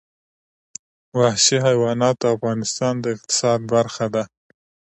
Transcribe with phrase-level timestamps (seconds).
[1.17, 4.23] وحشي حیوانات د افغانستان د اقتصاد برخه ده.